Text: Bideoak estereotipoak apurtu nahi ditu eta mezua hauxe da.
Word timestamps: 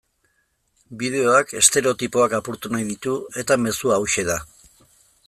Bideoak 1.01 1.53
estereotipoak 1.59 2.35
apurtu 2.39 2.71
nahi 2.77 2.87
ditu 2.89 3.13
eta 3.45 3.59
mezua 3.67 3.97
hauxe 3.99 4.29
da. 4.31 4.39